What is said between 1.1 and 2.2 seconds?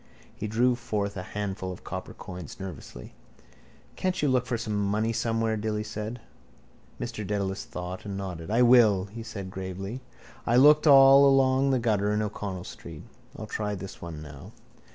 a handful of copper